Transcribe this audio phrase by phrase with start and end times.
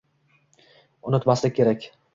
[1.11, 1.91] Unutmaslik kerak.